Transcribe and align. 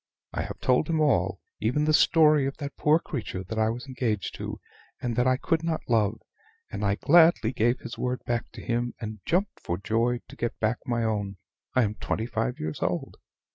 I 0.33 0.41
have 0.41 0.59
told 0.61 0.89
him 0.89 0.99
all 0.99 1.39
even 1.59 1.85
the 1.85 1.93
story 1.93 2.47
of 2.47 2.57
that 2.57 2.75
poor 2.75 2.97
creature 2.97 3.43
that 3.43 3.59
I 3.59 3.69
was 3.69 3.85
engaged 3.85 4.33
to 4.37 4.59
and 4.99 5.15
that 5.15 5.27
I 5.27 5.37
could 5.37 5.61
not 5.61 5.87
love; 5.87 6.19
and 6.71 6.83
I 6.83 6.95
gladly 6.95 7.53
gave 7.53 7.81
his 7.81 7.99
word 7.99 8.23
back 8.25 8.49
to 8.53 8.63
him, 8.65 8.95
and 8.99 9.19
jumped 9.27 9.59
for 9.59 9.77
joy 9.77 10.21
to 10.27 10.35
get 10.35 10.59
back 10.59 10.79
my 10.87 11.03
own. 11.03 11.37
I 11.75 11.83
am 11.83 11.93
twenty 11.99 12.25
five 12.25 12.59
years 12.59 12.81
old." 12.81 13.17